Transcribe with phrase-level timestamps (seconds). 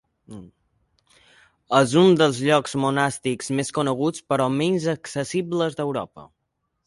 [1.79, 6.27] És un dels llocs monàstics més coneguts, però menys accessibles d'Europa.